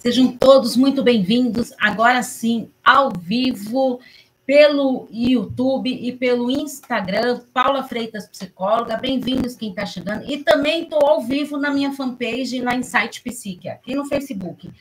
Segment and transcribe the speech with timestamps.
[0.00, 4.00] Sejam todos muito bem-vindos, agora sim, ao vivo,
[4.46, 8.96] pelo YouTube e pelo Instagram, Paula Freitas Psicóloga.
[8.96, 10.24] Bem-vindos quem está chegando.
[10.24, 14.72] E também estou ao vivo na minha fanpage, na Insight Psique, aqui no Facebook.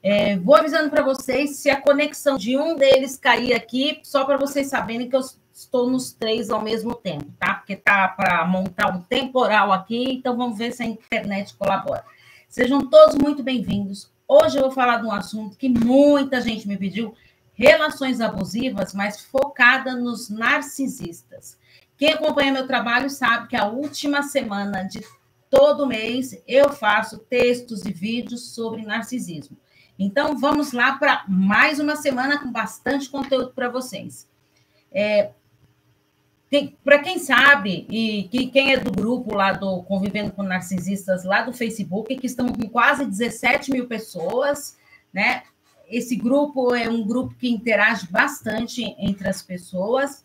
[0.00, 4.36] É, vou avisando para vocês se a conexão de um deles cair aqui, só para
[4.36, 5.22] vocês saberem que eu
[5.52, 7.54] estou nos três ao mesmo tempo, tá?
[7.54, 12.04] Porque tá para montar um temporal aqui, então vamos ver se a internet colabora.
[12.48, 14.16] Sejam todos muito bem-vindos.
[14.30, 17.14] Hoje eu vou falar de um assunto que muita gente me pediu,
[17.54, 21.58] relações abusivas, mas focada nos narcisistas.
[21.96, 25.00] Quem acompanha meu trabalho sabe que a última semana de
[25.48, 29.56] todo mês eu faço textos e vídeos sobre narcisismo.
[29.98, 34.28] Então vamos lá para mais uma semana com bastante conteúdo para vocês.
[34.92, 35.30] É,
[36.82, 41.42] para quem sabe, e que, quem é do grupo lá do Convivendo com Narcisistas, lá
[41.42, 44.78] do Facebook, que estão com quase 17 mil pessoas,
[45.12, 45.42] né?
[45.90, 50.24] Esse grupo é um grupo que interage bastante entre as pessoas.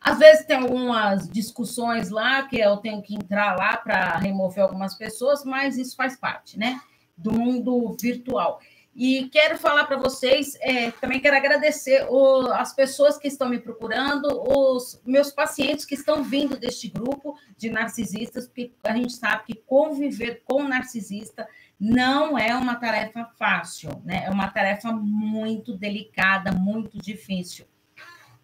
[0.00, 4.94] Às vezes tem algumas discussões lá que eu tenho que entrar lá para remover algumas
[4.94, 6.80] pessoas, mas isso faz parte, né?
[7.16, 8.60] Do mundo virtual.
[8.96, 13.58] E quero falar para vocês, é, também quero agradecer o, as pessoas que estão me
[13.58, 19.44] procurando, os meus pacientes que estão vindo deste grupo de narcisistas, porque a gente sabe
[19.46, 24.24] que conviver com narcisista não é uma tarefa fácil, né?
[24.26, 27.66] É uma tarefa muito delicada, muito difícil.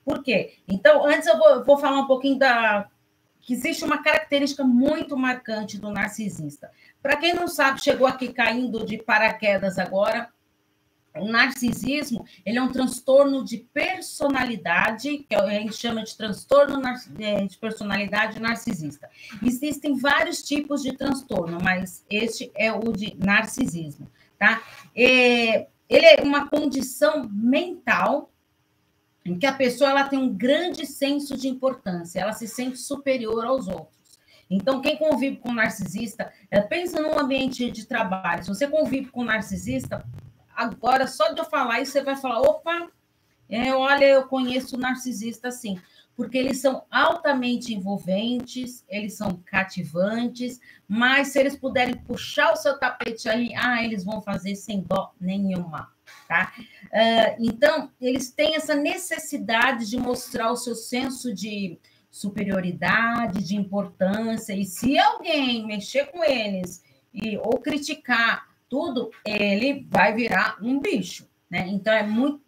[0.05, 0.55] Por quê?
[0.67, 2.89] Então, antes eu vou, vou falar um pouquinho da.
[3.41, 6.73] que existe uma característica muito marcante do narcisista.
[7.01, 10.29] Para quem não sabe, chegou aqui caindo de paraquedas agora,
[11.15, 16.81] o narcisismo ele é um transtorno de personalidade, que a gente chama de transtorno
[17.19, 19.09] é, de personalidade narcisista.
[19.43, 24.63] Existem vários tipos de transtorno, mas este é o de narcisismo, tá?
[24.95, 28.31] É, ele é uma condição mental
[29.25, 33.45] em que a pessoa ela tem um grande senso de importância, ela se sente superior
[33.45, 34.01] aos outros.
[34.49, 38.43] Então, quem convive com narcisista, é, pensa num ambiente de trabalho.
[38.43, 40.05] Se você convive com narcisista,
[40.55, 42.91] agora, só de eu falar isso, você vai falar: opa,
[43.49, 45.81] é, olha, eu conheço narcisista assim,
[46.15, 52.79] porque eles são altamente envolventes, eles são cativantes, mas se eles puderem puxar o seu
[52.79, 55.91] tapete aí, ah, eles vão fazer sem dó nenhuma,
[56.29, 56.53] tá?
[56.85, 61.79] Uh, então, eles têm essa necessidade de mostrar o seu senso de
[62.11, 66.85] superioridade, de importância, e se alguém mexer com eles
[67.15, 71.67] e, ou criticar tudo, ele vai virar um bicho, né?
[71.69, 72.41] Então é muito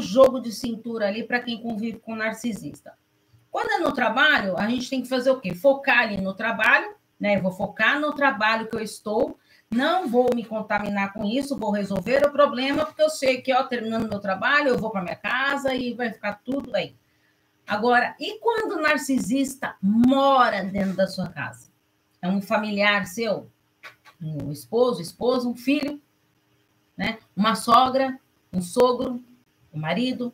[0.00, 2.94] jogo de cintura ali para quem convive com narcisista.
[3.50, 5.54] Quando é no trabalho, a gente tem que fazer o quê?
[5.54, 7.36] Focar ali no trabalho, né?
[7.36, 9.36] Eu vou focar no trabalho que eu estou,
[9.68, 13.64] não vou me contaminar com isso, vou resolver o problema, porque eu sei que, ó,
[13.64, 16.94] terminando meu trabalho, eu vou para minha casa e vai ficar tudo aí.
[17.66, 21.68] Agora, e quando o narcisista mora dentro da sua casa?
[22.22, 23.50] É um familiar seu?
[24.20, 26.00] Um esposo, esposa, um filho,
[26.96, 27.18] né?
[27.36, 28.18] uma sogra,
[28.52, 29.22] um sogro,
[29.72, 30.32] o um marido,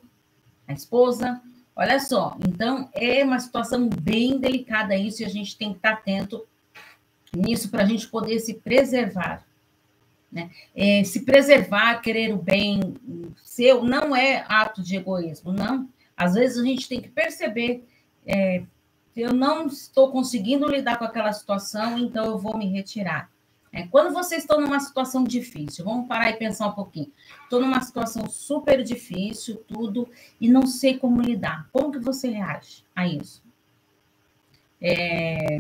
[0.67, 1.41] a esposa.
[1.75, 5.95] Olha só, então é uma situação bem delicada isso e a gente tem que estar
[5.95, 6.47] atento
[7.35, 9.45] nisso para a gente poder se preservar.
[10.31, 10.51] Né?
[10.75, 12.95] É, se preservar, querer o bem
[13.43, 15.89] seu, não é ato de egoísmo, não.
[16.17, 17.87] Às vezes a gente tem que perceber,
[18.27, 18.63] é,
[19.17, 23.32] eu não estou conseguindo lidar com aquela situação, então eu vou me retirar.
[23.73, 27.11] É, quando vocês estão numa situação difícil, vamos parar e pensar um pouquinho.
[27.45, 31.69] Estou numa situação super difícil, tudo, e não sei como lidar.
[31.73, 33.43] Como que você reage a isso?
[34.81, 35.59] É,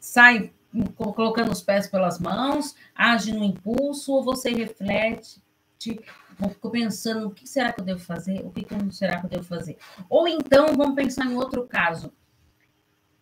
[0.00, 0.52] sai
[0.96, 5.40] colocando os pés pelas mãos, age no impulso, ou você reflete,
[5.78, 9.44] ficou pensando o que será que eu devo fazer, o que será que eu devo
[9.44, 9.76] fazer.
[10.08, 12.12] Ou então, vamos pensar em outro caso.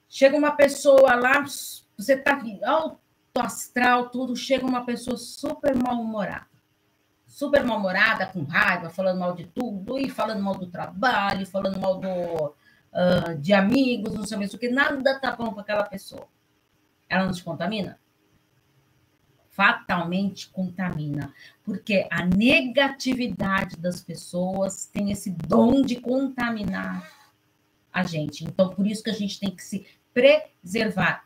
[0.09, 1.44] Chega uma pessoa lá,
[1.97, 2.41] você está
[3.38, 6.49] astral, tudo, chega uma pessoa super mal-humorada.
[7.26, 12.00] Super mal-humorada, com raiva, falando mal de tudo, e falando mal do trabalho, falando mal
[12.00, 16.26] do, uh, de amigos, não sei mais o que, nada tá bom para aquela pessoa.
[17.08, 17.99] Ela não contamina?
[19.49, 21.34] Fatalmente contamina,
[21.64, 27.08] porque a negatividade das pessoas tem esse dom de contaminar
[27.93, 28.44] a gente.
[28.44, 31.25] Então, por isso que a gente tem que se preservar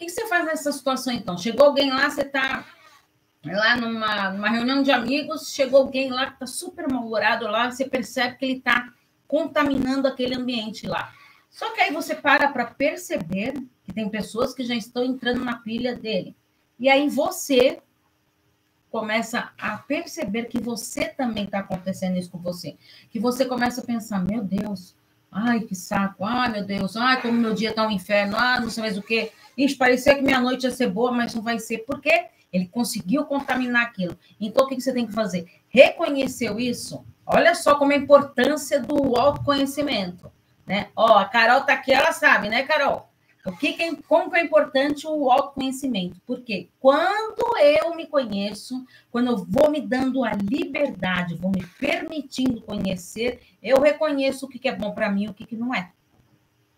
[0.00, 1.36] que, que você faz nessa situação, então?
[1.36, 2.64] Chegou alguém lá, você está
[3.44, 7.84] lá numa, numa reunião de amigos, chegou alguém lá que está super mal-humorado lá, você
[7.84, 8.92] percebe que ele está
[9.28, 11.12] contaminando aquele ambiente lá.
[11.50, 13.54] Só que aí você para para perceber
[13.84, 16.34] que tem pessoas que já estão entrando na pilha dele.
[16.78, 17.82] E aí você
[18.90, 22.76] começa a perceber que você também está acontecendo isso com você.
[23.10, 24.96] Que você começa a pensar, meu Deus,
[25.30, 28.70] ai, que saco, ai, meu Deus, ai, como meu dia está um inferno, ah, não
[28.70, 29.30] sei mais o quê.
[29.78, 31.78] Parecia que minha noite ia ser boa, mas não vai ser.
[31.78, 32.26] Por quê?
[32.52, 34.18] Ele conseguiu contaminar aquilo.
[34.40, 35.46] Então, o que você tem que fazer?
[35.68, 37.04] Reconheceu isso?
[37.26, 40.30] Olha só como é a importância do autoconhecimento.
[40.66, 40.88] Né?
[40.96, 43.08] Ó, a Carol está aqui, ela sabe, né, Carol?
[43.44, 46.20] O que, que é, como que é importante o autoconhecimento?
[46.26, 52.60] Porque quando eu me conheço, quando eu vou me dando a liberdade, vou me permitindo
[52.60, 55.74] conhecer, eu reconheço o que, que é bom para mim e o que, que não
[55.74, 55.90] é.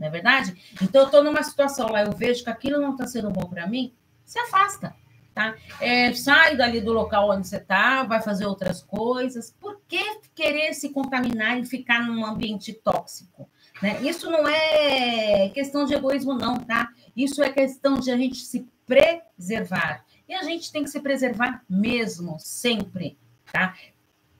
[0.03, 0.61] Não é verdade?
[0.83, 3.69] Então, eu estou numa situação lá, eu vejo que aquilo não está sendo bom para
[3.69, 3.95] mim,
[4.25, 4.97] se afasta.
[5.33, 5.55] Tá?
[5.81, 9.55] É, sai dali do local onde você está, vai fazer outras coisas.
[9.61, 13.49] Por que querer se contaminar e ficar num ambiente tóxico?
[13.81, 14.03] Né?
[14.03, 16.89] Isso não é questão de egoísmo, não, tá?
[17.17, 20.05] Isso é questão de a gente se preservar.
[20.29, 23.17] E a gente tem que se preservar mesmo, sempre,
[23.53, 23.75] tá?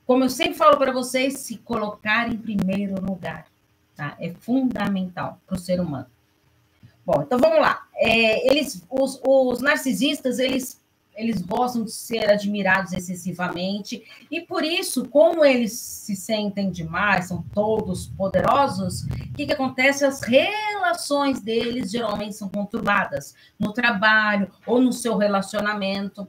[0.05, 3.47] Como eu sempre falo para vocês, se colocar em primeiro lugar,
[4.09, 4.17] tá?
[4.19, 6.07] É fundamental para o ser humano.
[7.05, 7.85] Bom, então vamos lá.
[7.95, 10.81] É, eles, os, os narcisistas, eles
[11.15, 17.43] eles gostam de ser admirados excessivamente, e por isso, como eles se sentem demais, são
[17.53, 20.05] todos poderosos, o que, que acontece?
[20.05, 26.27] As relações deles geralmente são conturbadas no trabalho ou no seu relacionamento.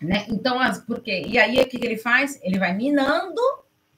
[0.00, 0.26] Né?
[0.28, 1.24] Então, as, por quê?
[1.26, 2.38] E aí, o que, que ele faz?
[2.42, 3.40] Ele vai minando.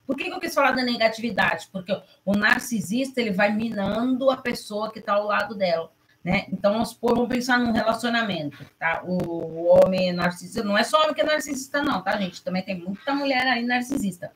[0.07, 1.69] Por que, que eu quis falar da negatividade?
[1.73, 1.93] Porque
[2.25, 5.91] o narcisista ele vai minando a pessoa que está ao lado dela.
[6.23, 6.47] Né?
[6.53, 9.01] Então, vamos, supor, vamos pensar num relacionamento, tá?
[9.05, 12.43] O homem narcisista, não é só homem que é narcisista, não, tá, gente?
[12.43, 14.33] Também tem muita mulher aí narcisista.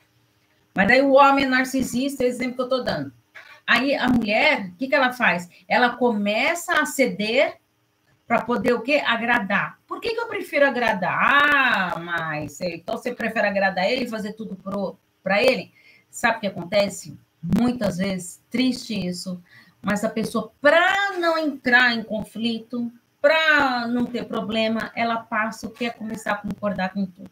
[0.72, 3.12] Mas aí o homem narcisista, é exemplo que eu estou dando.
[3.66, 5.48] Aí a mulher, o que, que ela faz?
[5.66, 7.56] Ela começa a ceder
[8.24, 9.02] para poder o quê?
[9.04, 9.80] Agradar.
[9.86, 11.18] Por que, que eu prefiro agradar?
[11.20, 14.54] Ah, mas então você prefere agradar ele e fazer tudo
[15.22, 15.72] para ele?
[16.10, 17.18] Sabe o que acontece?
[17.42, 19.42] Muitas vezes, triste isso,
[19.80, 25.70] mas a pessoa, para não entrar em conflito, para não ter problema, ela passa o
[25.70, 27.30] que é começar a concordar com tudo.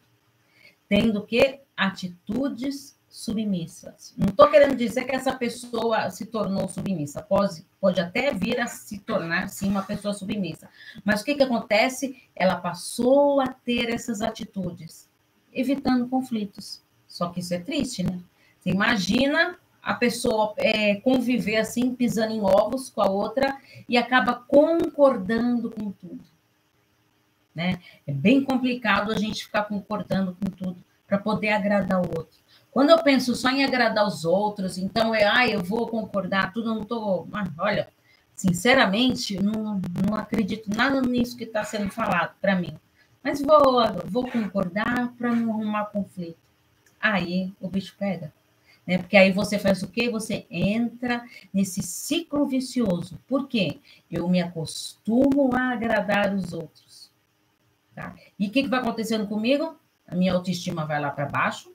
[0.89, 4.15] Tendo que atitudes submissas.
[4.17, 7.23] Não estou querendo dizer que essa pessoa se tornou submissa.
[7.23, 10.69] Pode, pode até vir a se tornar, sim, uma pessoa submissa.
[11.05, 12.23] Mas o que, que acontece?
[12.37, 15.09] Ela passou a ter essas atitudes,
[15.53, 16.83] evitando conflitos.
[17.09, 18.21] Só que isso é triste, né?
[18.61, 23.59] Você imagina a pessoa é, conviver assim, pisando em ovos com a outra
[23.89, 26.21] e acaba concordando com tudo.
[27.55, 27.81] Né?
[28.07, 30.77] É bem complicado a gente ficar concordando com tudo
[31.07, 32.39] para poder agradar o outro.
[32.71, 36.75] Quando eu penso só em agradar os outros, então é, ah, eu vou concordar, tudo,
[36.75, 37.27] não estou.
[37.33, 37.89] Ah, olha,
[38.35, 42.77] sinceramente, não, não acredito nada nisso que está sendo falado para mim.
[43.25, 46.48] Mas vou, vou concordar para não arrumar conflito.
[47.01, 48.33] Aí o bicho pega
[48.89, 48.97] né?
[48.97, 50.09] Porque aí você faz o quê?
[50.09, 51.23] Você entra
[51.53, 53.21] nesse ciclo vicioso.
[53.29, 53.81] Por quê?
[54.11, 57.11] Eu me acostumo a agradar os outros.
[57.95, 58.17] Tá?
[58.39, 59.79] E o que, que vai acontecendo comigo?
[60.07, 61.71] A minha autoestima vai lá para baixo.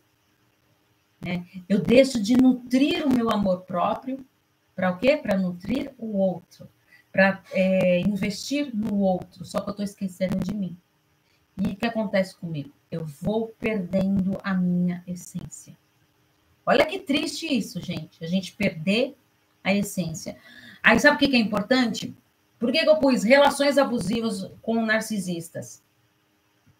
[1.21, 1.45] Né?
[1.69, 4.25] Eu deixo de nutrir o meu amor próprio.
[4.75, 5.15] Para o quê?
[5.15, 6.67] Para nutrir o outro.
[7.11, 9.45] Para é, investir no outro.
[9.45, 10.75] Só que eu estou esquecendo de mim.
[11.61, 12.71] E o que acontece comigo?
[12.93, 15.75] Eu vou perdendo a minha essência.
[16.63, 18.23] Olha que triste isso, gente.
[18.23, 19.17] A gente perder
[19.63, 20.37] a essência.
[20.83, 22.15] Aí sabe o que é importante?
[22.59, 25.81] Por que, eu pus relações abusivas com narcisistas?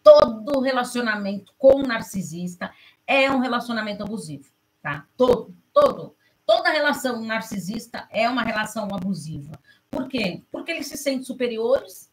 [0.04, 2.72] Todo relacionamento com narcisista
[3.04, 4.48] é um relacionamento abusivo,
[4.80, 5.08] tá?
[5.16, 6.14] Todo, todo.
[6.46, 9.58] Toda relação narcisista é uma relação abusiva.
[9.90, 10.44] Por quê?
[10.52, 12.08] Porque eles se sentem superiores,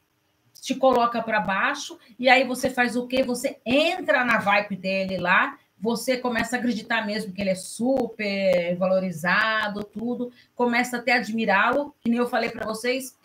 [0.62, 3.24] te coloca para baixo, e aí você faz o quê?
[3.24, 8.75] Você entra na vibe dele lá você começa a acreditar mesmo que ele é super
[8.77, 13.18] valorizado, tudo, começa até a admirá-lo, que nem eu falei para vocês,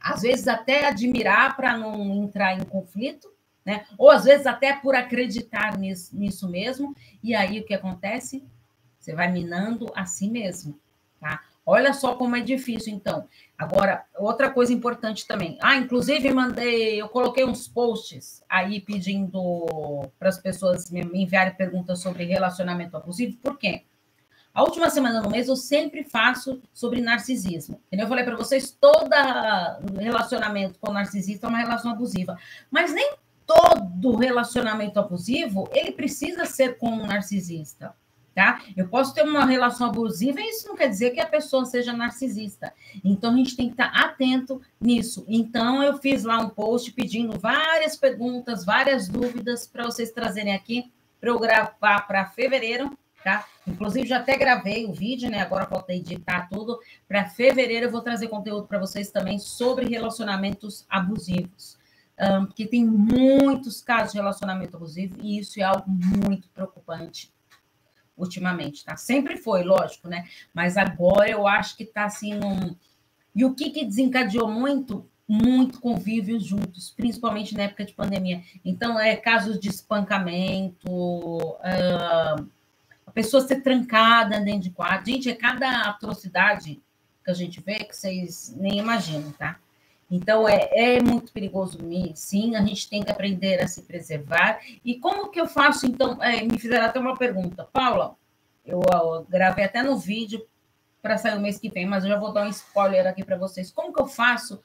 [0.00, 3.30] às vezes até admirar para não entrar em conflito,
[3.62, 3.84] né?
[3.98, 8.42] Ou às vezes até por acreditar nisso, nisso mesmo, e aí o que acontece?
[8.98, 10.80] Você vai minando a si mesmo,
[11.20, 11.42] tá?
[11.68, 13.26] Olha só como é difícil, então.
[13.58, 15.58] Agora, outra coisa importante também.
[15.60, 22.00] Ah, inclusive, mandei, eu coloquei uns posts aí pedindo para as pessoas me enviarem perguntas
[22.00, 23.36] sobre relacionamento abusivo.
[23.38, 23.82] Por quê?
[24.54, 27.82] A última semana do mês eu sempre faço sobre narcisismo.
[27.90, 29.10] Eu falei para vocês, todo
[29.98, 32.38] relacionamento com narcisista é uma relação abusiva.
[32.70, 37.94] Mas nem todo relacionamento abusivo, ele precisa ser com um narcisista.
[38.36, 38.60] Tá?
[38.76, 41.94] Eu posso ter uma relação abusiva e isso não quer dizer que a pessoa seja
[41.94, 42.70] narcisista.
[43.02, 45.24] Então, a gente tem que estar atento nisso.
[45.26, 50.92] Então, eu fiz lá um post pedindo várias perguntas, várias dúvidas para vocês trazerem aqui
[51.18, 52.90] para eu gravar para fevereiro,
[53.24, 53.46] tá?
[53.66, 55.40] Inclusive, já até gravei o vídeo, né?
[55.40, 56.78] Agora falta editar tudo.
[57.08, 61.78] Para fevereiro, eu vou trazer conteúdo para vocês também sobre relacionamentos abusivos.
[62.20, 67.34] Um, porque tem muitos casos de relacionamento abusivo e isso é algo muito preocupante
[68.16, 68.96] ultimamente, tá?
[68.96, 70.24] Sempre foi, lógico, né?
[70.54, 72.74] Mas agora eu acho que tá assim num.
[73.34, 75.08] E o que, que desencadeou muito?
[75.28, 78.42] Muito convívio juntos, principalmente na época de pandemia.
[78.64, 82.48] Então, é casos de espancamento, uh,
[83.04, 85.10] a pessoa ser trancada dentro de quarto.
[85.10, 86.80] Gente, é cada atrocidade
[87.24, 89.58] que a gente vê que vocês nem imaginam, tá?
[90.10, 91.78] Então, é, é muito perigoso,
[92.14, 94.60] sim, a gente tem que aprender a se preservar.
[94.84, 96.22] E como que eu faço, então?
[96.22, 97.68] É, me fizeram até uma pergunta.
[97.72, 98.14] Paula,
[98.64, 100.46] eu, eu gravei até no vídeo
[101.02, 103.36] para sair o mês que vem, mas eu já vou dar um spoiler aqui para
[103.36, 103.70] vocês.
[103.70, 104.60] Como que eu faço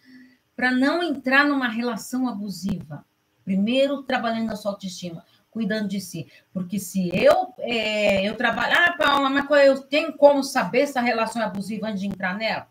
[0.55, 3.03] para não entrar numa relação abusiva?
[3.43, 6.27] Primeiro, trabalhando a sua autoestima, cuidando de si.
[6.53, 8.75] Porque se eu, é, eu trabalho...
[8.77, 12.36] Ah, Paula, mas eu tenho como saber se a relação é abusiva antes de entrar
[12.38, 12.67] nela?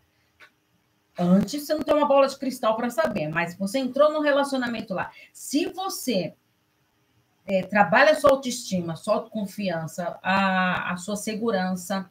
[1.17, 4.93] Antes você não tem uma bola de cristal para saber, mas você entrou no relacionamento
[4.93, 5.11] lá.
[5.33, 6.33] Se você
[7.45, 12.09] é, trabalha a sua autoestima, sua autoconfiança, a, a sua segurança,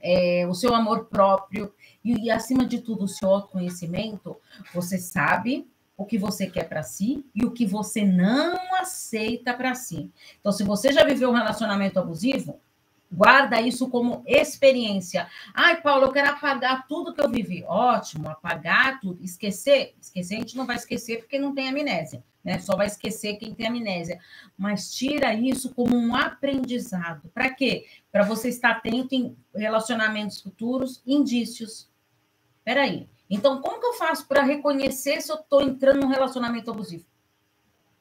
[0.00, 1.72] é, o seu amor próprio
[2.04, 4.36] e, e, acima de tudo, o seu autoconhecimento,
[4.72, 5.66] você sabe
[5.96, 10.10] o que você quer para si e o que você não aceita para si.
[10.38, 12.60] Então, se você já viveu um relacionamento abusivo,
[13.14, 15.28] Guarda isso como experiência.
[15.54, 17.62] Ai, Paulo, eu quero apagar tudo que eu vivi.
[17.64, 19.22] Ótimo, apagar tudo.
[19.22, 19.94] Esquecer?
[20.00, 22.58] Esquecer a gente não vai esquecer porque não tem amnésia, né?
[22.58, 24.18] Só vai esquecer quem tem amnésia.
[24.58, 27.30] Mas tira isso como um aprendizado.
[27.32, 27.86] Para quê?
[28.10, 31.88] Para você estar atento em relacionamentos futuros, indícios.
[32.64, 33.08] Peraí.
[33.30, 37.06] Então, como que eu faço para reconhecer se eu estou entrando num relacionamento abusivo?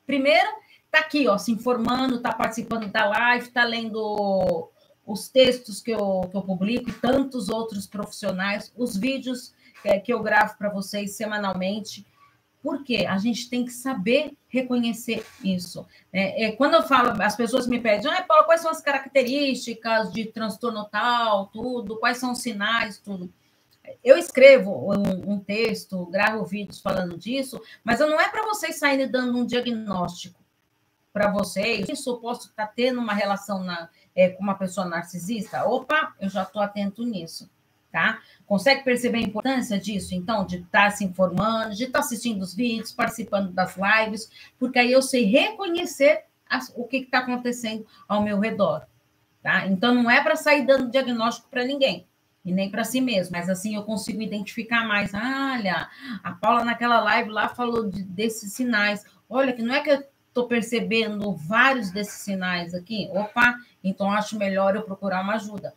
[0.07, 0.49] Primeiro,
[0.89, 4.71] tá aqui, ó, se informando, tá participando da live, tá lendo
[5.05, 10.21] os textos que eu, que eu publico tantos outros profissionais, os vídeos é, que eu
[10.21, 12.05] gravo para vocês semanalmente.
[12.61, 15.85] Porque a gente tem que saber reconhecer isso.
[16.13, 20.13] É, é, quando eu falo, as pessoas me pedem, ah, Paulo, quais são as características
[20.13, 23.33] de transtorno tal, tudo, quais são os sinais, tudo.
[24.01, 29.11] Eu escrevo um, um texto, gravo vídeos falando disso, mas não é para vocês saírem
[29.11, 30.41] dando um diagnóstico
[31.11, 31.89] para vocês.
[31.89, 36.13] Isso eu posso estar tá tendo uma relação na, é, com uma pessoa narcisista, opa,
[36.19, 37.49] eu já estou atento nisso,
[37.91, 38.19] tá?
[38.45, 42.41] Consegue perceber a importância disso, então, de estar tá se informando, de estar tá assistindo
[42.41, 44.29] os vídeos, participando das lives,
[44.59, 48.85] porque aí eu sei reconhecer as, o que está acontecendo ao meu redor,
[49.41, 49.65] tá?
[49.67, 52.07] Então, não é para sair dando diagnóstico para ninguém,
[52.45, 55.15] e nem para si mesmo, mas assim eu consigo identificar mais.
[55.15, 55.89] Ah, olha,
[56.21, 59.05] a Paula naquela live lá falou de, desses sinais.
[59.29, 63.07] Olha, que não é que estou percebendo vários desses sinais aqui.
[63.13, 65.75] Opa, então acho melhor eu procurar uma ajuda.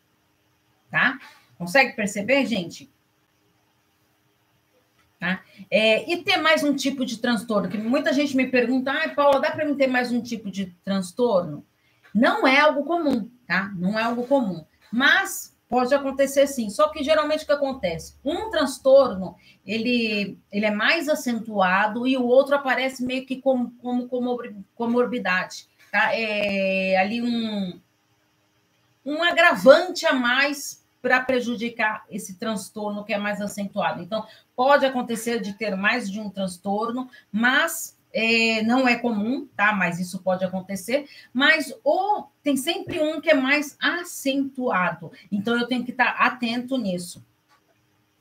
[0.91, 1.19] Tá?
[1.59, 2.91] Consegue perceber, gente?
[5.21, 5.43] Tá?
[5.71, 9.41] É, e ter mais um tipo de transtorno, que muita gente me pergunta, ah, Paula,
[9.41, 11.65] dá para mim ter mais um tipo de transtorno?
[12.15, 13.71] Não é algo comum, tá?
[13.77, 14.65] Não é algo comum.
[14.91, 18.15] Mas Pode acontecer sim, só que geralmente o que acontece?
[18.25, 19.35] Um transtorno,
[19.67, 24.39] ele, ele é mais acentuado e o outro aparece meio que como, como, como
[24.77, 26.15] comorbidade, tá?
[26.15, 27.81] É ali um,
[29.05, 34.03] um agravante a mais para prejudicar esse transtorno que é mais acentuado.
[34.03, 39.75] Então, pode acontecer de ter mais de um transtorno, mas é, não é comum, tá?
[39.75, 41.07] Mas isso pode acontecer.
[41.35, 45.13] Mas ou tem sempre um que é mais acentuado.
[45.31, 47.23] Então eu tenho que estar atento nisso.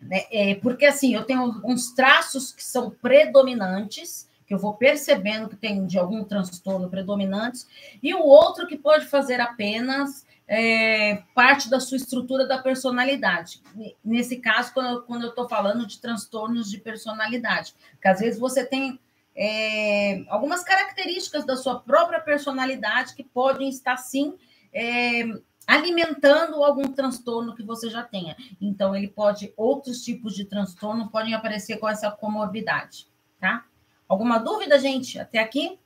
[0.01, 0.25] Né?
[0.29, 5.55] É, porque assim, eu tenho uns traços que são predominantes, que eu vou percebendo que
[5.55, 7.65] tem de algum transtorno predominantes,
[8.03, 13.61] e o outro que pode fazer apenas é, parte da sua estrutura da personalidade.
[14.03, 18.99] Nesse caso, quando eu estou falando de transtornos de personalidade, porque às vezes você tem
[19.35, 24.35] é, algumas características da sua própria personalidade que podem estar, sim,
[24.73, 25.25] é,
[25.67, 28.37] alimentando algum transtorno que você já tenha.
[28.61, 33.07] Então, ele pode, outros tipos de transtorno podem aparecer com essa comorbidade,
[33.39, 33.65] tá?
[34.07, 35.79] Alguma dúvida, gente, até aqui?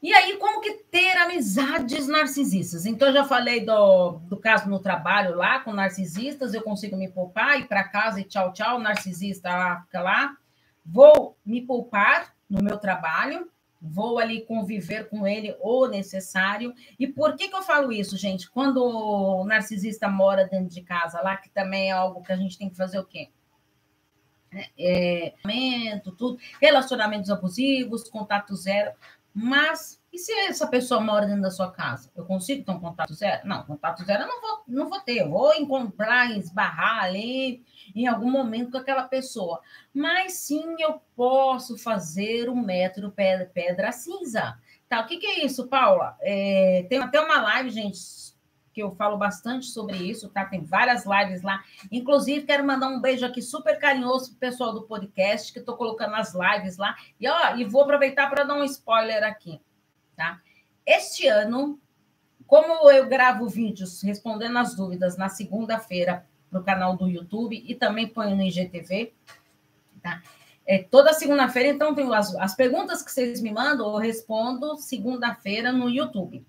[0.00, 2.86] E aí, como que ter amizades narcisistas?
[2.86, 7.08] Então, eu já falei do, do caso no trabalho lá com narcisistas, eu consigo me
[7.08, 10.36] poupar, ir para casa e tchau, tchau, narcisista lá, fica lá.
[10.84, 16.74] Vou me poupar no meu trabalho, vou ali conviver com ele o necessário.
[16.98, 18.50] E por que, que eu falo isso, gente?
[18.50, 22.58] Quando o narcisista mora dentro de casa lá, que também é algo que a gente
[22.58, 23.30] tem que fazer o quê?
[24.78, 25.32] É,
[26.16, 28.92] tudo, relacionamentos abusivos, contato zero,
[29.32, 32.12] mas e se essa pessoa mora dentro da sua casa?
[32.14, 33.48] Eu consigo ter um contato zero?
[33.48, 35.22] Não, contato zero eu não vou, não vou ter.
[35.22, 37.64] Eu vou encontrar, esbarrar ali
[37.94, 39.62] em algum momento com aquela pessoa.
[39.92, 44.58] Mas sim, eu posso fazer o método pedra, pedra cinza.
[44.86, 46.14] Tá, o que, que é isso, Paula?
[46.20, 47.98] É, tem até uma live, gente,
[48.74, 50.44] que eu falo bastante sobre isso, tá?
[50.44, 51.64] Tem várias lives lá.
[51.90, 56.14] Inclusive, quero mandar um beijo aqui super carinhoso pro pessoal do podcast, que estou colocando
[56.16, 56.94] as lives lá.
[57.18, 59.58] E, ó, e vou aproveitar para dar um spoiler aqui
[60.22, 60.40] tá?
[60.86, 61.80] Este ano,
[62.46, 67.74] como eu gravo vídeos respondendo as dúvidas na segunda-feira para o canal do YouTube e
[67.74, 69.12] também ponho no IGTV,
[70.00, 70.22] tá?
[70.64, 75.72] É, toda segunda-feira, então, tem as, as perguntas que vocês me mandam, eu respondo segunda-feira
[75.72, 76.46] no YouTube.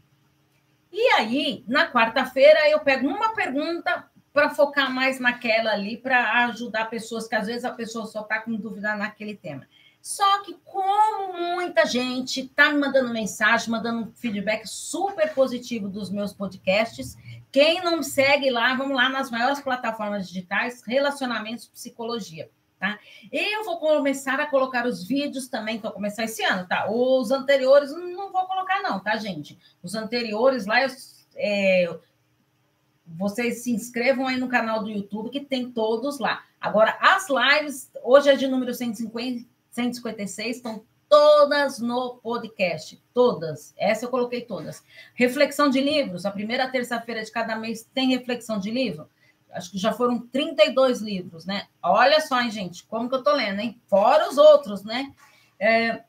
[0.91, 6.91] E aí, na quarta-feira, eu pego uma pergunta para focar mais naquela ali, para ajudar
[6.91, 9.67] pessoas, que às vezes a pessoa só está com dúvida naquele tema.
[10.03, 16.09] Só que, como muita gente está me mandando mensagem, mandando um feedback super positivo dos
[16.09, 17.17] meus podcasts,
[17.49, 22.49] quem não me segue lá, vamos lá nas maiores plataformas digitais, Relacionamentos Psicologia.
[22.77, 22.99] Tá?
[23.31, 26.91] Eu vou começar a colocar os vídeos também, que vou começar esse ano, tá?
[26.91, 29.57] Os anteriores não vou colocar, não, tá, gente?
[29.81, 30.89] Os anteriores lá, eu,
[31.37, 31.97] é,
[33.07, 36.43] vocês se inscrevam aí no canal do YouTube, que tem todos lá.
[36.59, 43.73] Agora, as lives, hoje é de número 150, 156 estão todas no podcast, todas.
[43.77, 44.83] Essa eu coloquei todas.
[45.15, 49.09] Reflexão de livros, a primeira terça-feira de cada mês tem reflexão de livro.
[49.51, 51.67] Acho que já foram 32 livros, né?
[51.81, 53.79] Olha só, hein, gente, como que eu tô lendo, hein?
[53.87, 55.13] Fora os outros, né?
[55.59, 56.03] É,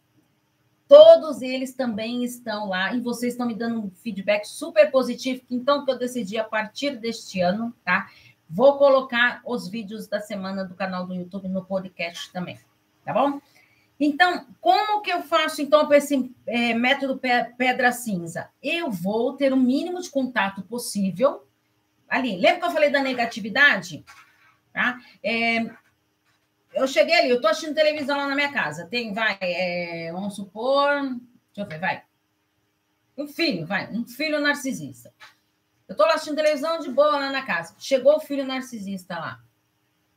[0.87, 5.43] todos eles também estão lá e vocês estão me dando um feedback super positivo.
[5.51, 8.09] Então, que eu decidi a partir deste ano, tá?
[8.49, 12.59] Vou colocar os vídeos da semana do canal do YouTube no podcast também,
[13.05, 13.41] tá bom?
[13.99, 17.21] Então, como que eu faço, então, para esse é, método
[17.57, 18.51] pedra cinza?
[18.63, 21.47] Eu vou ter o mínimo de contato possível
[22.09, 22.37] ali.
[22.37, 24.05] Lembra que eu falei da negatividade?
[24.73, 24.99] Tá?
[25.23, 25.59] É,
[26.75, 28.87] eu cheguei ali, eu estou assistindo televisão lá na minha casa.
[28.87, 32.03] Tem, vai, é, vamos supor, deixa eu ver, vai.
[33.17, 35.15] Um filho, vai, um filho narcisista.
[35.87, 37.77] Eu estou lá assistindo televisão de boa lá na casa.
[37.79, 39.41] Chegou o filho narcisista lá.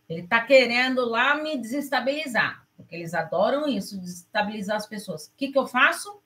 [0.10, 5.26] Ele está querendo lá me desestabilizar porque eles adoram isso, desestabilizar as pessoas.
[5.26, 6.22] O que, que eu faço?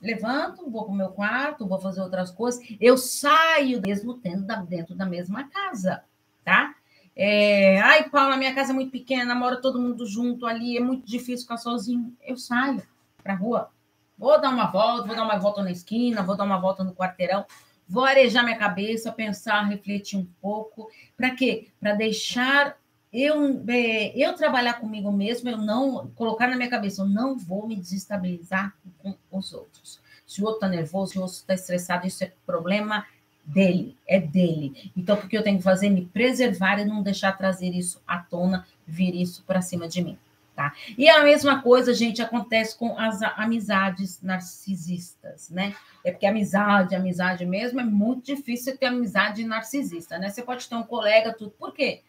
[0.00, 2.64] Levanto, vou para o meu quarto, vou fazer outras coisas.
[2.80, 6.04] Eu saio mesmo tendo dentro da mesma casa,
[6.44, 6.76] tá?
[7.16, 11.04] É, Ai, Paula, minha casa é muito pequena, mora todo mundo junto ali, é muito
[11.04, 12.16] difícil ficar sozinho.
[12.24, 12.80] Eu saio
[13.24, 13.70] para a rua.
[14.16, 16.94] Vou dar uma volta, vou dar uma volta na esquina, vou dar uma volta no
[16.94, 17.44] quarteirão,
[17.88, 20.88] vou arejar minha cabeça, pensar, refletir um pouco.
[21.16, 21.68] Para quê?
[21.80, 22.77] Para deixar
[23.12, 27.66] eu, é, eu trabalhar comigo mesmo, eu não colocar na minha cabeça, eu não vou
[27.66, 30.00] me desestabilizar com os outros.
[30.26, 33.06] Se o outro está nervoso, se o outro está estressado, isso é problema
[33.44, 34.92] dele, é dele.
[34.94, 35.88] Então, o que eu tenho que fazer?
[35.88, 40.18] Me preservar e não deixar trazer isso à tona, vir isso para cima de mim.
[40.54, 40.74] Tá?
[40.98, 45.72] E a mesma coisa, gente, acontece com as amizades narcisistas, né?
[46.04, 50.28] É porque amizade, amizade mesmo, é muito difícil ter amizade narcisista, né?
[50.28, 51.52] Você pode ter um colega, tudo.
[51.52, 52.02] Por quê?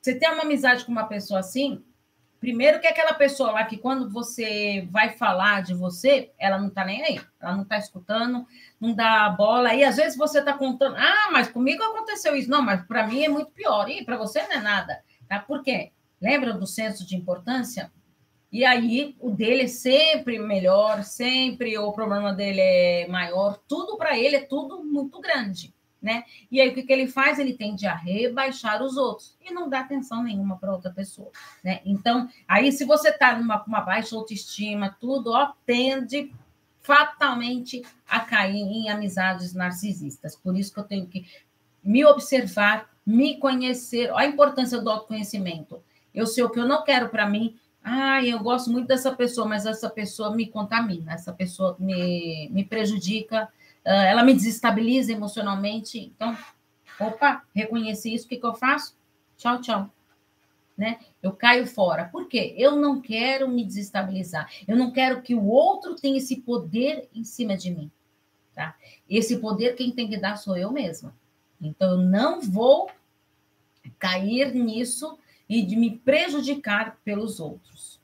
[0.00, 1.84] Você tem uma amizade com uma pessoa assim,
[2.40, 6.70] primeiro que é aquela pessoa lá que quando você vai falar de você, ela não
[6.70, 8.46] tá nem aí, ela não tá escutando,
[8.80, 9.74] não dá bola.
[9.74, 12.48] E às vezes você tá contando, ah, mas comigo aconteceu isso.
[12.48, 13.90] Não, mas para mim é muito pior.
[13.90, 15.38] E para você não é nada, tá?
[15.38, 15.92] Por quê?
[16.20, 17.92] Lembra do senso de importância?
[18.50, 24.18] E aí o dele é sempre melhor, sempre o problema dele é maior, tudo para
[24.18, 26.24] ele é tudo muito grande né?
[26.50, 27.38] E aí o que, que ele faz?
[27.38, 31.30] Ele tende a rebaixar os outros e não dá atenção nenhuma para outra pessoa,
[31.62, 31.80] né?
[31.84, 36.32] Então, aí se você está numa uma baixa autoestima, tudo, ó, tende
[36.80, 40.34] fatalmente a cair em amizades narcisistas.
[40.34, 41.26] Por isso que eu tenho que
[41.84, 45.82] me observar, me conhecer, olha a importância do autoconhecimento.
[46.12, 47.56] Eu sei o que eu não quero para mim.
[47.82, 52.64] Ah, eu gosto muito dessa pessoa, mas essa pessoa me contamina, essa pessoa me, me
[52.64, 53.48] prejudica,
[53.94, 55.98] ela me desestabiliza emocionalmente.
[55.98, 56.36] Então,
[56.98, 58.96] opa, reconheci isso, o que, que eu faço?
[59.36, 59.90] Tchau, tchau.
[60.76, 60.98] Né?
[61.22, 62.06] Eu caio fora.
[62.06, 62.54] Por quê?
[62.56, 64.50] Eu não quero me desestabilizar.
[64.66, 67.90] Eu não quero que o outro tenha esse poder em cima de mim.
[68.54, 68.74] Tá?
[69.08, 71.14] Esse poder quem tem que dar sou eu mesma.
[71.60, 72.90] Então, eu não vou
[73.98, 78.00] cair nisso e de me prejudicar pelos outros.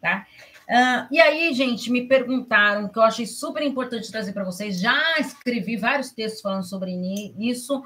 [0.00, 0.26] tá?
[0.70, 4.78] Uh, e aí, gente, me perguntaram, que eu achei super importante trazer para vocês.
[4.78, 6.92] Já escrevi vários textos falando sobre
[7.36, 7.82] isso,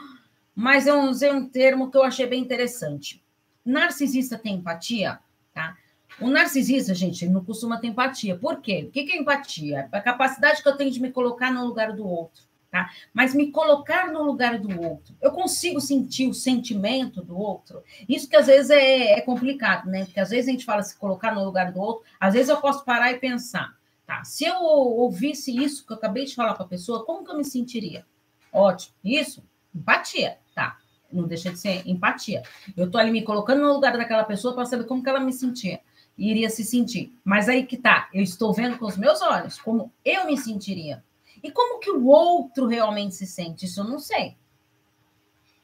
[0.54, 3.24] mas eu usei um termo que eu achei bem interessante.
[3.64, 5.18] Narcisista tem empatia?
[5.54, 5.74] Tá?
[6.20, 8.36] O narcisista, gente, ele não costuma ter empatia.
[8.36, 8.84] Por quê?
[8.86, 9.88] O que é empatia?
[9.90, 12.42] É a capacidade que eu tenho de me colocar no lugar do outro.
[12.74, 12.90] Tá?
[13.12, 15.14] Mas me colocar no lugar do outro.
[15.22, 17.84] Eu consigo sentir o sentimento do outro.
[18.08, 20.06] Isso que às vezes é, é, complicado, né?
[20.06, 22.56] Porque às vezes a gente fala se colocar no lugar do outro, às vezes eu
[22.56, 24.24] posso parar e pensar, tá?
[24.24, 27.36] Se eu ouvisse isso que eu acabei de falar para a pessoa, como que eu
[27.36, 28.04] me sentiria?
[28.52, 28.92] Ótimo.
[29.04, 30.76] Isso, empatia, tá?
[31.12, 32.42] Não deixa de ser empatia.
[32.76, 35.32] Eu estou ali me colocando no lugar daquela pessoa para saber como que ela me
[35.32, 35.80] sentia
[36.18, 37.16] iria se sentir.
[37.24, 41.02] Mas aí que tá, eu estou vendo com os meus olhos como eu me sentiria.
[41.44, 43.66] E como que o outro realmente se sente?
[43.66, 44.38] Isso eu não sei.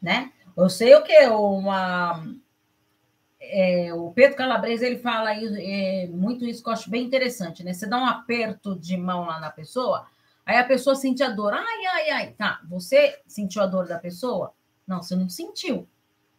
[0.01, 0.31] Né?
[0.55, 2.23] Eu sei o que uma
[3.41, 7.73] é, o Pedro Calabresa ele fala é, muito isso que eu acho bem interessante, né?
[7.73, 10.07] Você dá um aperto de mão lá na pessoa,
[10.45, 11.55] aí a pessoa sente a dor.
[11.55, 12.33] Ai, ai, ai.
[12.33, 14.53] Tá, você sentiu a dor da pessoa?
[14.87, 15.89] Não, você não sentiu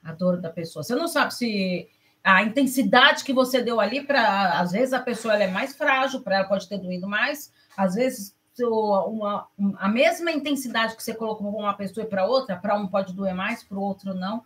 [0.04, 0.84] a dor da pessoa.
[0.84, 1.90] Você não sabe se
[2.24, 6.36] a intensidade que você deu ali para às vezes a pessoa é mais frágil, para
[6.38, 11.62] ela pode ter doído mais, às vezes uma, a mesma intensidade que você colocou para
[11.62, 14.44] uma pessoa e para outra, para um pode doer mais, para o outro não.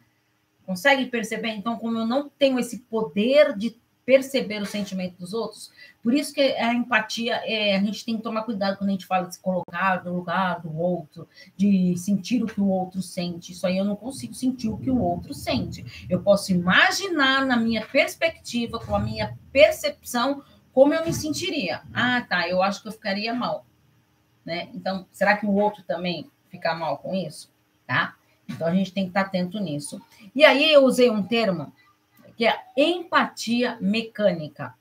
[0.65, 1.49] Consegue perceber?
[1.49, 5.71] Então, como eu não tenho esse poder de perceber o sentimento dos outros.
[6.03, 9.07] Por isso que a empatia, é, a gente tem que tomar cuidado quando a gente
[9.07, 13.51] fala de se colocar no lugar do outro, de sentir o que o outro sente.
[13.51, 16.05] Isso aí eu não consigo sentir o que o outro sente.
[16.07, 21.81] Eu posso imaginar na minha perspectiva, com a minha percepção, como eu me sentiria.
[21.91, 23.65] Ah, tá, eu acho que eu ficaria mal.
[24.45, 24.69] Né?
[24.73, 27.51] Então, será que o outro também fica mal com isso?
[27.87, 28.15] Tá?
[28.47, 30.01] Então a gente tem que estar atento nisso.
[30.35, 31.73] E aí eu usei um termo
[32.37, 34.73] que é empatia mecânica.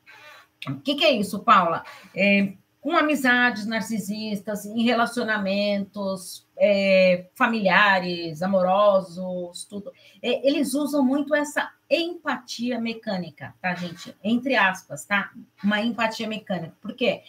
[0.68, 1.85] O que, que é isso, Paula?
[2.14, 9.90] É, com amizades narcisistas, em relacionamentos é, familiares, amorosos, tudo.
[10.22, 14.14] É, eles usam muito essa empatia mecânica, tá, gente?
[14.22, 15.31] Entre aspas, tá?
[15.62, 16.74] Uma empatia mecânica.
[16.83, 17.22] Por quê?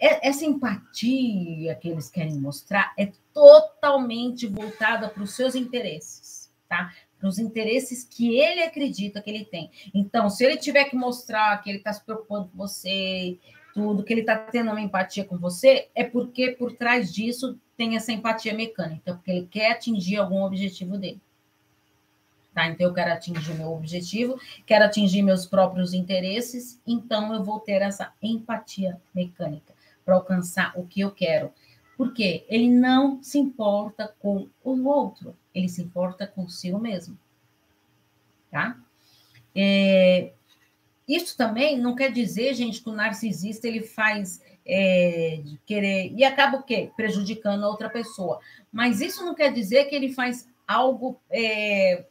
[0.00, 6.92] É, essa empatia que eles querem mostrar é totalmente voltada para os seus interesses, tá?
[7.18, 9.70] para os interesses que ele acredita que ele tem.
[9.92, 13.36] Então, se ele tiver que mostrar que ele está se preocupando com você,
[13.74, 17.96] tudo, que ele está tendo uma empatia com você, é porque por trás disso tem
[17.96, 21.20] essa empatia mecânica, porque ele quer atingir algum objetivo dele.
[22.54, 22.68] Tá?
[22.68, 27.82] Então, eu quero atingir meu objetivo, quero atingir meus próprios interesses, então eu vou ter
[27.82, 29.77] essa empatia mecânica
[30.08, 31.52] para alcançar o que eu quero.
[31.94, 37.18] Porque ele não se importa com o outro, ele se importa consigo mesmo.
[38.50, 38.78] Tá?
[39.54, 40.32] É,
[41.06, 46.24] isso também não quer dizer, gente, que o narcisista ele faz é, de querer e
[46.24, 46.90] acaba o quê?
[46.96, 48.40] Prejudicando a outra pessoa.
[48.72, 52.06] Mas isso não quer dizer que ele faz algo é,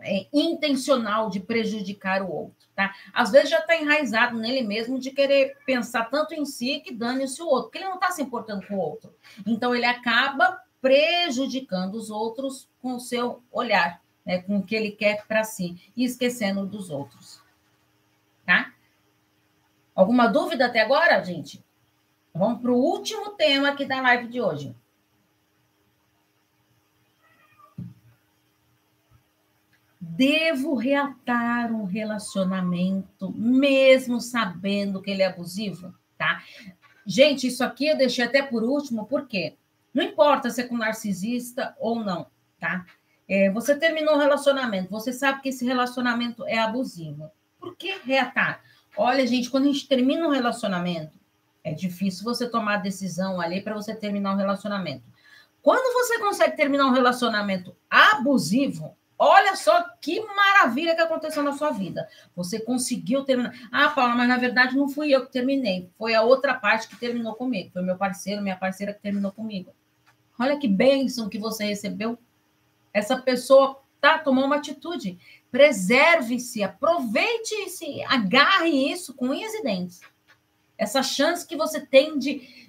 [0.00, 2.94] é, intencional de prejudicar o outro, tá?
[3.12, 7.42] Às vezes já está enraizado nele mesmo de querer pensar tanto em si que dane-se
[7.42, 9.14] o outro, porque ele não está se importando com o outro.
[9.46, 14.90] Então ele acaba prejudicando os outros com o seu olhar, né, com o que ele
[14.90, 17.42] quer para si e esquecendo dos outros.
[18.44, 18.72] Tá?
[19.94, 21.64] Alguma dúvida até agora, gente?
[22.34, 24.76] Vamos para o último tema aqui da live de hoje.
[30.08, 35.92] Devo reatar um relacionamento, mesmo sabendo que ele é abusivo?
[36.16, 36.42] Tá?
[37.04, 39.56] Gente, isso aqui eu deixei até por último, por quê?
[39.92, 42.26] Não importa se é com narcisista ou não,
[42.58, 42.86] tá?
[43.28, 47.30] É, você terminou o relacionamento, você sabe que esse relacionamento é abusivo.
[47.58, 48.62] Por que reatar?
[48.96, 51.18] Olha, gente, quando a gente termina um relacionamento,
[51.64, 55.04] é difícil você tomar a decisão ali para você terminar um relacionamento.
[55.60, 61.70] Quando você consegue terminar um relacionamento abusivo, Olha só que maravilha que aconteceu na sua
[61.70, 62.06] vida.
[62.34, 63.54] Você conseguiu terminar.
[63.72, 65.88] Ah, Paula, mas na verdade não fui eu que terminei.
[65.96, 67.70] Foi a outra parte que terminou comigo.
[67.72, 69.72] Foi meu parceiro, minha parceira que terminou comigo.
[70.38, 72.18] Olha que bênção que você recebeu.
[72.92, 75.18] Essa pessoa tá, tomou uma atitude.
[75.50, 80.00] Preserve-se, aproveite-se, agarre isso com unhas e dentes.
[80.76, 82.65] Essa chance que você tem de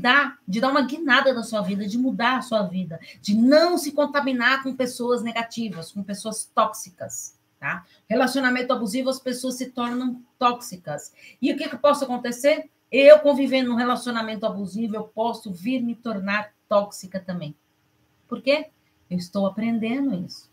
[0.00, 3.76] dar, de dar uma guinada na sua vida, de mudar a sua vida, de não
[3.76, 7.38] se contaminar com pessoas negativas, com pessoas tóxicas.
[7.58, 7.84] Tá?
[8.08, 11.12] Relacionamento abusivo, as pessoas se tornam tóxicas.
[11.42, 12.70] E o que, que possa acontecer?
[12.90, 17.54] Eu convivendo num relacionamento abusivo, eu posso vir me tornar tóxica também.
[18.26, 18.70] Por quê?
[19.10, 20.49] Eu estou aprendendo isso.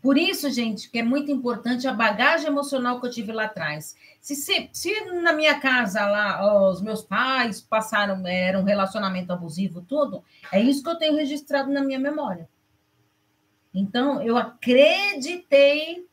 [0.00, 3.96] Por isso, gente, que é muito importante a bagagem emocional que eu tive lá atrás.
[4.20, 9.82] Se, se, se na minha casa lá os meus pais passaram, era um relacionamento abusivo,
[9.82, 12.48] tudo, é isso que eu tenho registrado na minha memória.
[13.74, 16.06] Então, eu acreditei,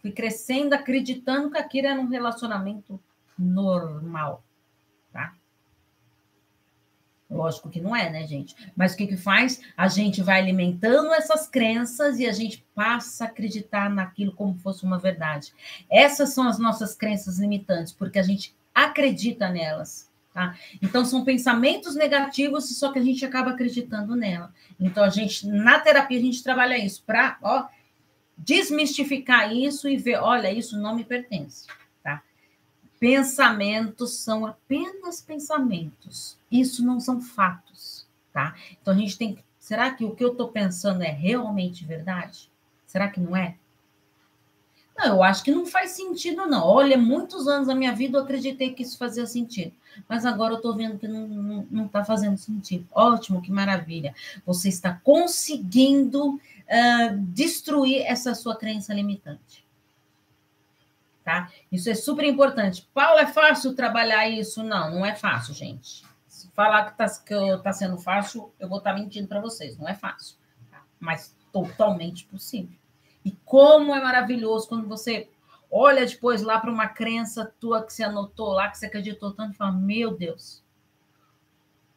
[0.00, 3.00] fui crescendo acreditando que aquilo era um relacionamento
[3.38, 4.44] normal.
[7.30, 8.56] Lógico que não é, né, gente?
[8.74, 9.60] Mas o que, que faz?
[9.76, 14.84] A gente vai alimentando essas crenças e a gente passa a acreditar naquilo como fosse
[14.84, 15.52] uma verdade.
[15.88, 20.10] Essas são as nossas crenças limitantes, porque a gente acredita nelas.
[20.34, 20.56] Tá?
[20.82, 24.52] Então, são pensamentos negativos, só que a gente acaba acreditando nela.
[24.78, 27.38] Então, a gente, na terapia, a gente trabalha isso para
[28.36, 31.66] desmistificar isso e ver: olha, isso não me pertence.
[33.00, 36.36] Pensamentos são apenas pensamentos.
[36.52, 38.54] Isso não são fatos, tá?
[38.80, 39.44] Então a gente tem que.
[39.58, 42.50] Será que o que eu estou pensando é realmente verdade?
[42.86, 43.56] Será que não é?
[44.98, 46.66] Não, eu acho que não faz sentido, não.
[46.66, 49.72] Olha, muitos anos da minha vida eu acreditei que isso fazia sentido,
[50.06, 52.86] mas agora eu estou vendo que não está fazendo sentido.
[52.92, 54.14] Ótimo, que maravilha.
[54.44, 59.64] Você está conseguindo uh, destruir essa sua crença limitante
[61.30, 61.48] tá?
[61.70, 62.88] Isso é super importante.
[62.92, 64.64] Paulo, é fácil trabalhar isso?
[64.64, 66.04] Não, não é fácil, gente.
[66.26, 69.78] Se falar que tá, que tá sendo fácil, eu vou estar tá mentindo para vocês.
[69.78, 70.36] Não é fácil,
[70.70, 70.82] tá?
[70.98, 72.76] mas totalmente possível.
[73.24, 75.28] E como é maravilhoso quando você
[75.70, 79.54] olha depois lá para uma crença tua que você anotou lá, que você acreditou tanto,
[79.54, 80.64] e fala: Meu Deus,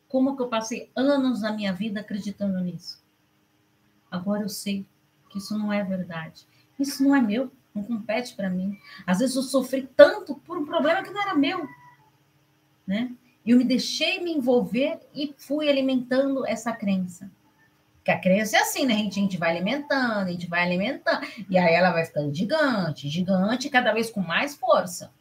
[0.07, 3.03] como que eu passei anos na minha vida acreditando nisso?
[4.11, 4.85] Agora eu sei
[5.29, 6.45] que isso não é verdade.
[6.77, 8.77] Isso não é meu não compete para mim.
[9.05, 11.67] Às vezes eu sofri tanto por um problema que não era meu,
[12.85, 13.11] né?
[13.45, 17.29] E eu me deixei me envolver e fui alimentando essa crença.
[18.03, 18.93] Que a crença é assim, né?
[18.93, 22.33] A gente, a gente vai alimentando, a gente vai alimentando, e aí ela vai ficando
[22.33, 25.11] gigante, gigante, cada vez com mais força.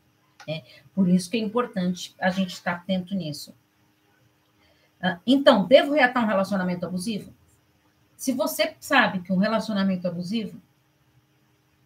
[0.47, 0.63] Né?
[0.95, 3.55] Por isso que é importante a gente estar atento nisso.
[5.01, 7.33] Ah, então, devo reatar um relacionamento abusivo?
[8.17, 10.61] Se você sabe que um relacionamento abusivo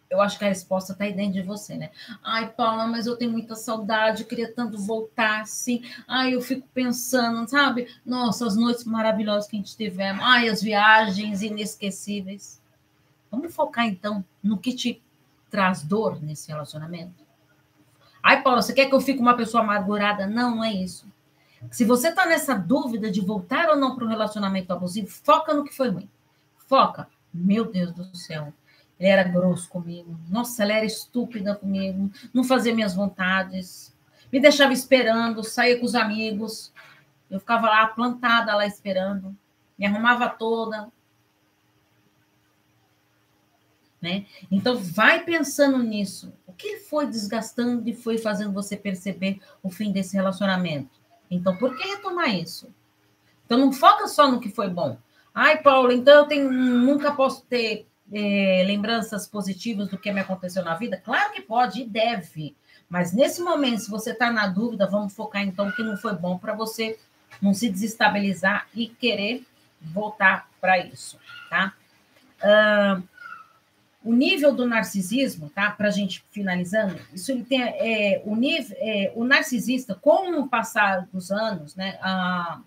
[0.09, 1.91] eu acho que a resposta está aí dentro de você, né?
[2.23, 5.83] Ai, Paula, mas eu tenho muita saudade, queria tanto voltar, assim.
[6.07, 7.87] Ai, eu fico pensando, sabe?
[8.05, 10.23] Nossa, as noites maravilhosas que a gente tivemos.
[10.23, 12.61] Ai, as viagens inesquecíveis.
[13.29, 15.03] Vamos focar, então, no que te
[15.49, 17.25] traz dor nesse relacionamento?
[18.23, 20.25] Ai, Paula, você quer que eu fique uma pessoa amargurada?
[20.25, 21.05] Não, não é isso.
[21.69, 25.63] Se você está nessa dúvida de voltar ou não para um relacionamento abusivo, foca no
[25.63, 26.09] que foi ruim.
[26.67, 27.09] Foca.
[27.33, 28.53] Meu Deus do céu
[28.99, 30.17] ele era grosso comigo.
[30.27, 32.11] Nossa, ela era estúpida comigo.
[32.33, 33.95] Não fazia minhas vontades.
[34.31, 36.73] Me deixava esperando, saía com os amigos.
[37.29, 39.35] Eu ficava lá plantada lá esperando.
[39.77, 40.91] Me arrumava toda.
[44.01, 44.25] Né?
[44.51, 46.33] Então vai pensando nisso.
[46.45, 50.99] O que foi desgastando e foi fazendo você perceber o fim desse relacionamento?
[51.29, 52.73] Então, por que retomar isso?
[53.45, 54.97] Então não foca só no que foi bom.
[55.33, 60.63] Ai, Paulo, então eu tenho, nunca posso ter é, lembranças positivas do que me aconteceu
[60.63, 60.97] na vida?
[60.97, 62.55] Claro que pode e deve.
[62.89, 66.37] Mas nesse momento, se você está na dúvida, vamos focar então que não foi bom
[66.37, 66.97] para você
[67.41, 69.45] não se desestabilizar e querer
[69.81, 71.73] voltar para isso, tá?
[72.41, 73.03] Uh,
[74.03, 75.71] o nível do narcisismo, tá?
[75.71, 80.47] Para a gente finalizando, isso ele tem é, o nível, é, o narcisista, com o
[80.47, 81.99] passar dos anos, né?
[82.01, 82.63] Uh,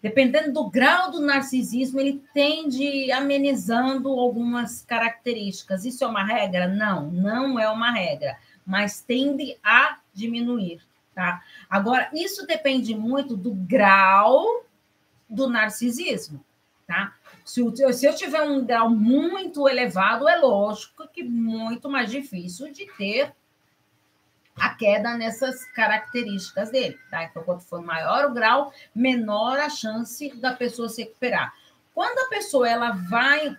[0.00, 5.84] dependendo do grau do narcisismo, ele tende amenizando algumas características.
[5.84, 6.68] Isso é uma regra?
[6.68, 10.80] Não, não é uma regra, mas tende a diminuir,
[11.14, 11.42] tá?
[11.68, 14.64] Agora, isso depende muito do grau
[15.28, 16.44] do narcisismo,
[16.86, 17.14] tá?
[17.44, 22.72] Se eu, se eu tiver um grau muito elevado, é lógico que muito mais difícil
[22.72, 23.32] de ter
[24.60, 27.24] a queda nessas características dele, tá?
[27.24, 31.52] Então, quanto for maior o grau, menor a chance da pessoa se recuperar.
[31.94, 33.56] Quando a pessoa ela vai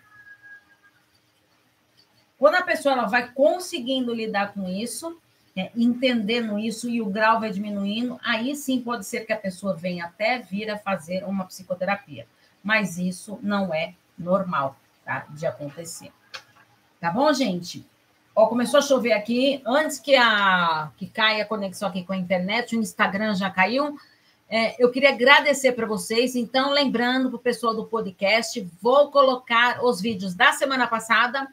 [2.38, 5.20] quando a pessoa ela vai conseguindo lidar com isso,
[5.54, 9.76] né, entendendo isso e o grau vai diminuindo, aí sim pode ser que a pessoa
[9.76, 12.26] venha até vir a fazer uma psicoterapia.
[12.64, 15.26] Mas isso não é normal, tá?
[15.30, 16.14] De acontecer.
[17.00, 17.86] Tá bom, gente?
[18.40, 19.62] Ó, começou a chover aqui.
[19.66, 24.00] Antes que, a, que caia a conexão aqui com a internet, o Instagram já caiu.
[24.50, 26.38] É, eu queria agradecer para vocês.
[26.38, 31.50] Então, lembrando para o pessoal do podcast, vou colocar os vídeos da semana passada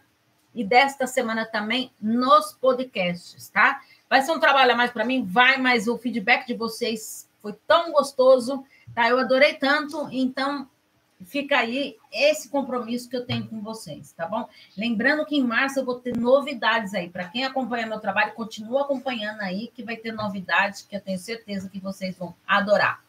[0.54, 3.80] e desta semana também nos podcasts, tá?
[4.08, 5.24] Vai ser um trabalho a mais para mim?
[5.24, 9.08] Vai, mas o feedback de vocês foi tão gostoso, tá?
[9.08, 10.08] Eu adorei tanto.
[10.12, 10.68] Então,
[11.24, 14.48] fica aí esse compromisso que eu tenho com vocês, tá bom?
[14.76, 17.08] Lembrando que em março eu vou ter novidades aí.
[17.08, 21.18] Para quem acompanha meu trabalho, continua acompanhando aí, que vai ter novidades que eu tenho
[21.18, 23.02] certeza que vocês vão adorar.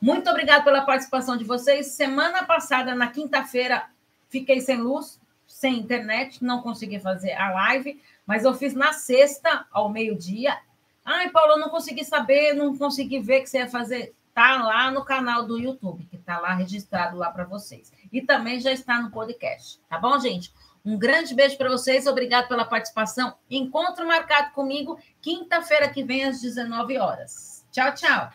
[0.00, 1.88] Muito obrigado pela participação de vocês.
[1.88, 3.86] Semana passada, na quinta-feira,
[4.28, 9.66] fiquei sem luz, sem internet, não consegui fazer a live, mas eu fiz na sexta,
[9.72, 10.56] ao meio-dia.
[11.04, 14.14] Ai, Paulo, eu não consegui saber, não consegui ver que você ia fazer.
[14.38, 17.92] Tá lá no canal do YouTube, que tá lá registrado lá para vocês.
[18.12, 20.54] E também já está no podcast, tá bom, gente?
[20.84, 23.34] Um grande beijo para vocês, obrigado pela participação.
[23.50, 27.66] Encontro marcado comigo quinta-feira que vem às 19 horas.
[27.72, 28.30] Tchau, tchau.